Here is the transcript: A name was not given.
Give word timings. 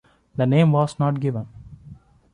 A 0.35 0.47
name 0.47 0.71
was 0.71 0.97
not 0.97 1.19
given. 1.19 1.47